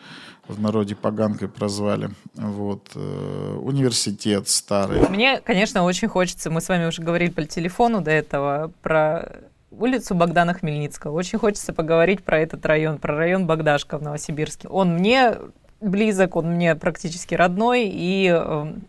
[0.48, 2.12] в народе поганкой прозвали.
[2.36, 2.96] Вот.
[2.96, 5.10] Университет старый.
[5.10, 9.42] Мне, конечно, очень хочется, мы с вами уже говорили по телефону до этого, про
[9.80, 11.14] улицу Богдана Хмельницкого.
[11.14, 14.68] Очень хочется поговорить про этот район, про район Богдашка в Новосибирске.
[14.68, 15.36] Он мне
[15.82, 18.84] близок, он мне практически родной, и эм,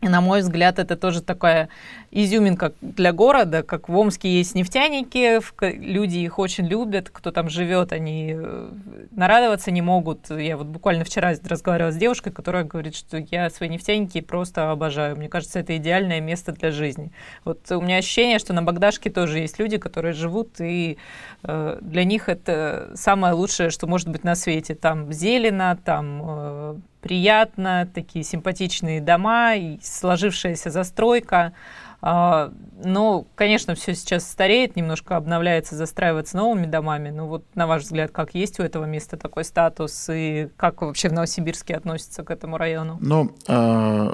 [0.00, 1.68] на мой взгляд, это тоже такая
[2.12, 7.92] изюминка для города, как в Омске есть нефтяники, люди их очень любят, кто там живет,
[7.92, 8.70] они э,
[9.10, 10.30] нарадоваться не могут.
[10.30, 15.16] Я вот буквально вчера разговаривала с девушкой, которая говорит, что я свои нефтяники просто обожаю.
[15.16, 17.12] Мне кажется, это идеальное место для жизни.
[17.46, 20.98] Вот у меня ощущение, что на Богдашке тоже есть люди, которые живут, и
[21.42, 24.74] э, для них это самое лучшее, что может быть на свете.
[24.74, 31.54] Там зелено, там э, приятно, такие симпатичные дома, и сложившаяся застройка.
[32.04, 32.52] А,
[32.84, 37.10] но, конечно, все сейчас стареет, немножко обновляется, застраивается новыми домами.
[37.10, 41.08] Но вот, на ваш взгляд, как есть у этого места такой статус и как вообще
[41.08, 42.98] в Новосибирске относится к этому району?
[43.00, 44.12] Ну, а,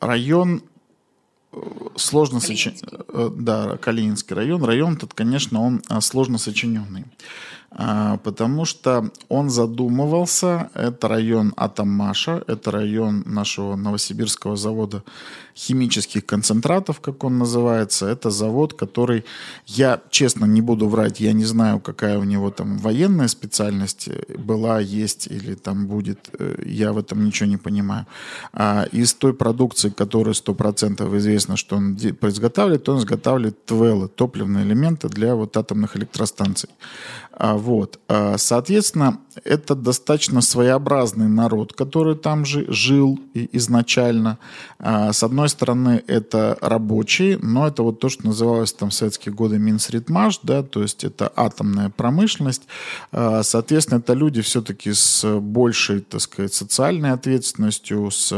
[0.00, 0.62] район
[1.96, 3.34] сложно сочиненный.
[3.36, 4.64] Да, Калининский район.
[4.64, 7.04] Район этот, конечно, он сложно сочиненный.
[7.70, 15.02] А, потому что он задумывался, это район Атоммаша, это район нашего Новосибирского завода
[15.54, 18.06] химических концентратов, как он называется.
[18.06, 19.24] Это завод, который,
[19.66, 24.80] я честно не буду врать, я не знаю, какая у него там военная специальность была,
[24.80, 28.06] есть или там будет, э, я в этом ничего не понимаю.
[28.52, 35.08] А из той продукции, которая 100% известно, что он изготавливает, он изготавливает ТВЛы, топливные элементы
[35.08, 36.68] для вот атомных электростанций.
[37.38, 38.00] А, вот.
[38.08, 44.38] А, соответственно, это достаточно своеобразный народ, который там же жил изначально.
[44.78, 49.34] А, с одной стороны, это рабочие, но это вот то, что называлось там в советские
[49.34, 52.62] годы Минсритмаш, да, то есть это атомная промышленность.
[53.12, 58.34] Соответственно, это люди все-таки с большей, так сказать, социальной ответственностью, с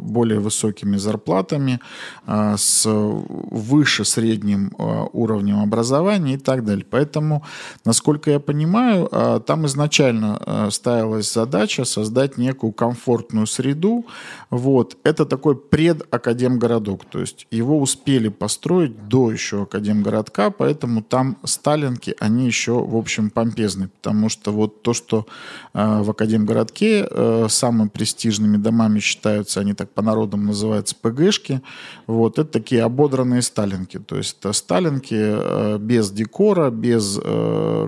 [0.00, 1.80] более высокими зарплатами,
[2.26, 4.72] с выше средним
[5.12, 6.86] уровнем образования и так далее.
[6.88, 7.42] Поэтому,
[7.84, 14.04] насколько я понимаю, а, там изначально а, ставилась задача создать некую комфортную среду.
[14.50, 14.96] Вот.
[15.04, 22.46] Это такой предакадемгородок, то есть его успели построить до еще академгородка, поэтому там сталинки, они
[22.46, 25.26] еще, в общем, помпезны, потому что вот то, что
[25.72, 27.08] а, в академгородке
[27.48, 31.62] самыми престижными домами считаются, они так по народам называются ПГшки,
[32.06, 37.18] вот, это такие ободранные сталинки, то есть это сталинки без декора, без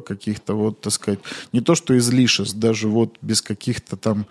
[0.07, 1.21] каких каких-то вот, так сказать,
[1.53, 4.26] не то что излишеств, даже вот без каких-то там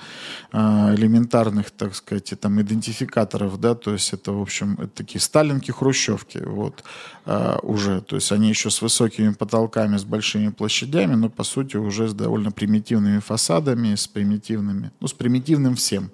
[0.52, 5.72] а, элементарных, так сказать, там идентификаторов, да, то есть это, в общем, это такие сталинки,
[5.72, 6.84] хрущевки, вот,
[7.26, 11.78] а, уже, то есть они еще с высокими потолками, с большими площадями, но, по сути,
[11.78, 16.10] уже с довольно примитивными фасадами, с примитивными, ну, с примитивным всем,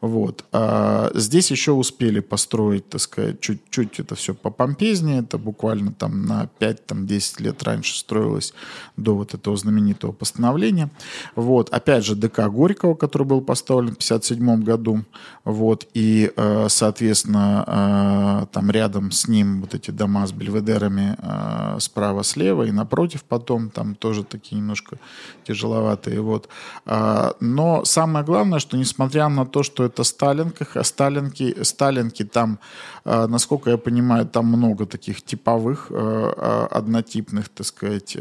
[0.00, 0.44] вот.
[0.52, 6.48] А здесь еще успели построить, так сказать, чуть-чуть это все попомпезнее, это буквально там на
[6.60, 8.52] 5-10 лет раньше строилось
[8.96, 10.90] до вот этого знаменитого постановления.
[11.34, 11.70] Вот.
[11.70, 15.04] Опять же, ДК Горького, который был поставлен в 1957 году,
[15.44, 21.80] вот, и, э, соответственно, э, там рядом с ним вот эти дома с бельведерами э,
[21.80, 24.98] справа-слева и напротив потом, там тоже такие немножко
[25.44, 26.48] тяжеловатые, вот.
[26.84, 32.58] А, но самое главное, что несмотря на то, что это Сталинка, Сталинки, Сталинки там,
[33.04, 38.16] насколько я понимаю, там много таких типовых, однотипных, так сказать,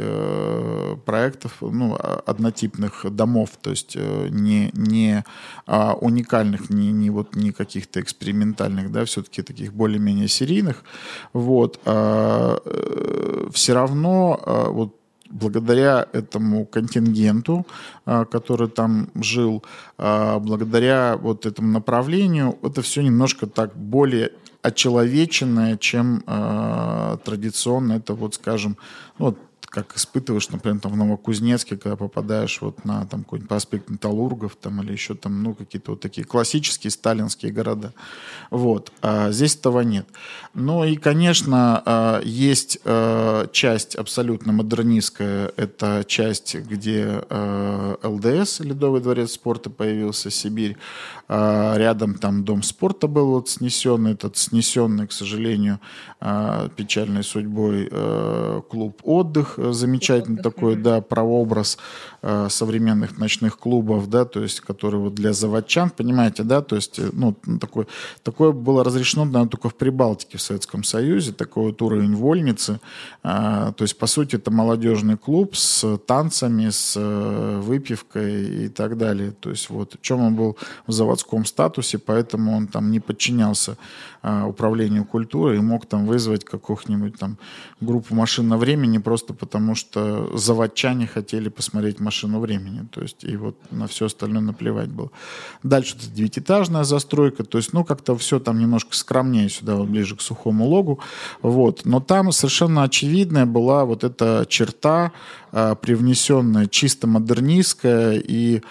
[1.05, 5.24] проектов, ну, однотипных домов, то есть не, не
[5.68, 10.84] уникальных, не, не вот не каких-то экспериментальных, да, все-таки таких более-менее серийных,
[11.34, 14.95] вот, а, э, все равно а, вот
[15.30, 17.66] благодаря этому контингенту,
[18.06, 19.64] а, который там жил,
[19.98, 26.22] благодаря вот этому направлению, это все немножко так более очеловеченное, чем
[27.24, 28.78] традиционно это вот, скажем,
[29.20, 33.89] ну, вот как испытываешь, например, там в Новокузнецке, когда попадаешь вот на там какой-нибудь проспект
[33.89, 37.93] Металлургов там или еще там, ну, какие-то вот такие классические сталинские города.
[38.51, 38.91] Вот.
[39.01, 40.07] А здесь этого нет.
[40.53, 49.01] Ну и, конечно, а, есть а, часть абсолютно модернистская, это часть, где а, ЛДС, Ледовый
[49.01, 50.78] дворец спорта, появился, Сибирь.
[51.28, 55.80] Рядом там дом спорта был вот снесенный, этот снесенный, к сожалению,
[56.20, 57.89] печальной судьбой
[58.70, 61.78] клуб «Отдых», замечательный такой, да, прообраз
[62.22, 66.99] э, современных ночных клубов, да, то есть, который вот для заводчан, понимаете, да, то есть,
[66.99, 67.88] э, ну, такой,
[68.24, 72.80] такое было разрешено, наверное, только в Прибалтике, в Советском Союзе, такой вот уровень вольницы,
[73.24, 78.97] э, то есть, по сути, это молодежный клуб с танцами, с э, выпивкой и так
[78.97, 82.99] далее, то есть, вот, в чем он был в заводском статусе, поэтому он там не
[82.99, 83.76] подчинялся э,
[84.48, 87.38] управлению культуры и мог там вызвать какую-нибудь там
[87.82, 92.88] группу машин времени просто потому что заводчане хотели посмотреть машину времени.
[92.92, 95.12] То есть, и вот на все остальное наплевать было.
[95.64, 97.44] Дальше это девятиэтажная застройка.
[97.44, 101.00] То есть, ну, как-то все там немножко скромнее сюда, вот ближе к сухому логу.
[101.42, 101.86] Вот.
[101.86, 105.12] Но там совершенно очевидная была вот эта черта,
[105.45, 105.45] а,
[105.82, 108.62] привнесенная чисто модернистская и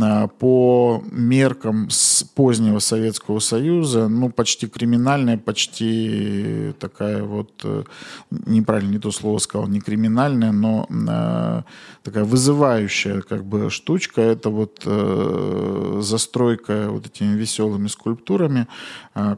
[0.00, 7.84] а, по меркам с позднего Советского Союза, ну, почти криминальная, почти такая вот, э,
[8.30, 11.62] неправильно не то слово сказал, не криминальная, но э,
[12.02, 18.66] такая вызывающая как бы штучка, это вот э, застройка вот этими веселыми скульптурами,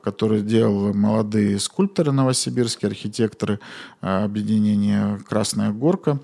[0.02, 3.59] которые делали молодые скульпторы новосибирские, архитекторы
[4.00, 6.20] объединения «Красная горка»,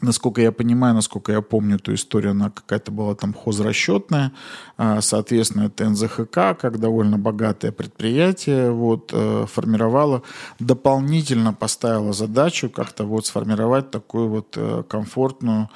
[0.00, 4.32] Насколько я понимаю, насколько я помню эту историю, она какая-то была там хозрасчетная.
[4.76, 10.22] А, соответственно, это НЗХК, как довольно богатое предприятие, вот, э, формировало,
[10.60, 15.68] дополнительно поставила задачу как-то вот сформировать такую вот э, комфортную,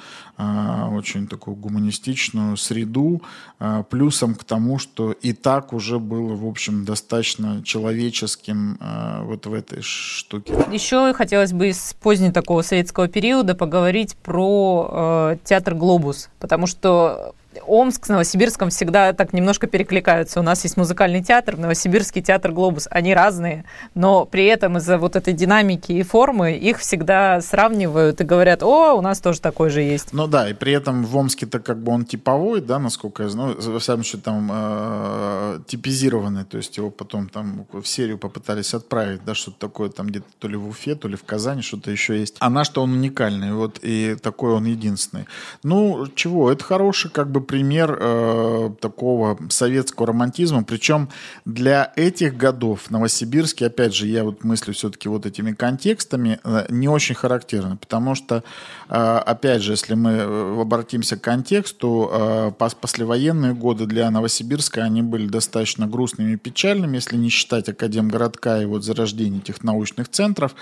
[0.91, 3.21] очень такую гуманистичную среду,
[3.59, 8.77] а, плюсом к тому, что и так уже было, в общем, достаточно человеческим
[9.23, 10.53] вот в этой штуке.
[10.71, 14.89] Еще хотелось бы из позднего такого советского периода поговорить про
[15.33, 17.35] э, театр «Глобус», потому что
[17.65, 20.39] Омск с Новосибирском всегда так немножко перекликаются.
[20.39, 22.87] У нас есть музыкальный театр, Новосибирский театр «Глобус».
[22.91, 28.23] Они разные, но при этом из-за вот этой динамики и формы их всегда сравнивают и
[28.23, 30.13] говорят, о, у нас тоже такой же есть.
[30.13, 33.55] Ну да, и при этом в Омске-то как бы он типовой, да, насколько я знаю,
[33.59, 39.23] во всяком случае там э, типизированный, то есть его потом там в серию попытались отправить,
[39.25, 42.19] да, что-то такое там где-то то ли в Уфе, то ли в Казани, что-то еще
[42.19, 42.37] есть.
[42.39, 45.25] А наш-то он уникальный, вот, и такой он единственный.
[45.63, 50.63] Ну, чего, это хороший как бы пример э, такого советского романтизма.
[50.63, 51.09] Причем
[51.45, 56.87] для этих годов Новосибирске, опять же, я вот мыслю все-таки вот этими контекстами, э, не
[56.87, 57.77] очень характерно.
[57.77, 58.43] Потому что,
[58.89, 65.01] э, опять же, если мы э, обратимся к контексту, э, послевоенные годы для Новосибирска, они
[65.01, 70.55] были достаточно грустными и печальными, если не считать Академгородка и вот зарождение этих научных центров.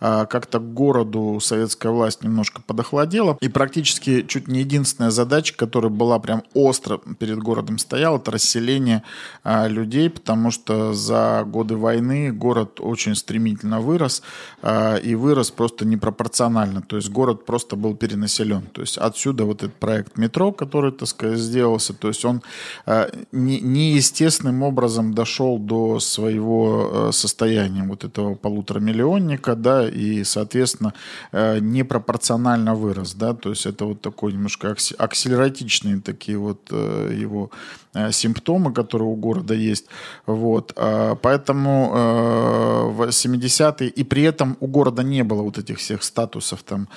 [0.00, 3.36] Э, как-то городу советская власть немножко подохладела.
[3.40, 9.02] И практически чуть не единственная задача, которая была прям остро перед городом стоял, это расселение
[9.44, 14.22] а, людей, потому что за годы войны город очень стремительно вырос,
[14.60, 16.82] а, и вырос просто непропорционально.
[16.82, 18.60] То есть город просто был перенаселен.
[18.72, 22.42] То есть отсюда вот этот проект метро, который, так сказать, сделался, то есть он
[22.84, 30.92] а, не, неестественным образом дошел до своего а, состояния вот этого полуторамиллионника, да, и, соответственно,
[31.32, 37.50] а, непропорционально вырос, да, то есть это вот такой немножко акселератичный такие вот э, его
[38.12, 39.86] симптомы, которые у города есть.
[40.26, 40.72] Вот.
[40.76, 46.02] А, поэтому э, в 70-е, и при этом у города не было вот этих всех
[46.02, 46.88] статусов там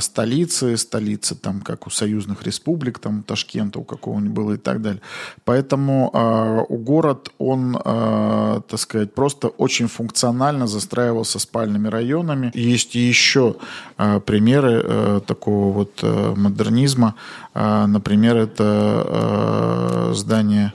[0.00, 5.00] столицы, столицы там как у союзных республик, там Ташкента у какого-нибудь было и так далее.
[5.44, 12.50] Поэтому у город, он, так сказать, просто очень функционально застраивался спальными районами.
[12.54, 13.56] Есть еще
[13.96, 17.14] примеры такого вот модернизма.
[17.54, 20.74] Например, это э, здание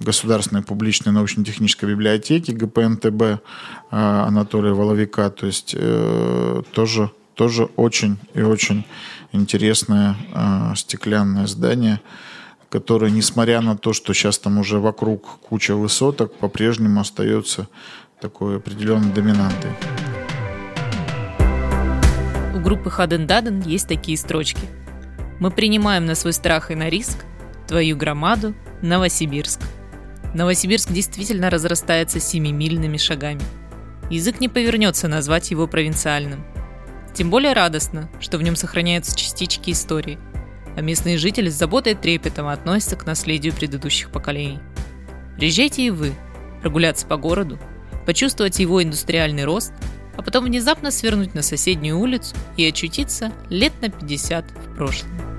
[0.00, 3.38] Государственной публичной научно-технической библиотеки ГПНТБ э,
[3.90, 5.30] Анатолия Воловика.
[5.30, 8.84] То есть э, тоже, тоже очень и очень
[9.32, 12.00] интересное э, стеклянное здание,
[12.70, 17.68] которое, несмотря на то, что сейчас там уже вокруг куча высоток, по-прежнему остается
[18.20, 19.70] такой определенной доминантой.
[22.52, 24.62] У группы Хаден Даден есть такие строчки–
[25.40, 27.24] мы принимаем на свой страх и на риск
[27.68, 29.60] твою громаду Новосибирск.
[30.34, 33.42] Новосибирск действительно разрастается семимильными шагами.
[34.10, 36.44] Язык не повернется назвать его провинциальным.
[37.14, 40.18] Тем более радостно, что в нем сохраняются частички истории,
[40.76, 44.60] а местные жители с заботой и трепетом относятся к наследию предыдущих поколений.
[45.36, 46.12] Приезжайте и вы,
[46.62, 47.58] прогуляться по городу,
[48.06, 49.72] почувствовать его индустриальный рост,
[50.16, 55.37] а потом внезапно свернуть на соседнюю улицу и очутиться лет на 50 в прошлом.